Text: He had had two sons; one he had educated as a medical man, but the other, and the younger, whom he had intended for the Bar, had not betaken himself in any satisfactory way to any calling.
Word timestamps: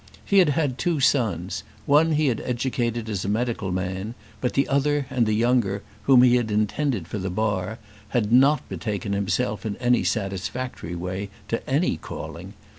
He 0.25 0.39
had 0.39 0.49
had 0.49 0.79
two 0.79 0.99
sons; 0.99 1.61
one 1.85 2.13
he 2.13 2.25
had 2.29 2.41
educated 2.41 3.07
as 3.07 3.23
a 3.23 3.29
medical 3.29 3.71
man, 3.71 4.15
but 4.41 4.53
the 4.53 4.67
other, 4.67 5.05
and 5.11 5.27
the 5.27 5.35
younger, 5.35 5.83
whom 6.05 6.23
he 6.23 6.37
had 6.37 6.49
intended 6.49 7.07
for 7.07 7.19
the 7.19 7.29
Bar, 7.29 7.77
had 8.09 8.31
not 8.33 8.67
betaken 8.67 9.13
himself 9.13 9.63
in 9.63 9.75
any 9.77 10.03
satisfactory 10.03 10.95
way 10.95 11.29
to 11.49 11.63
any 11.69 11.97
calling. 11.97 12.55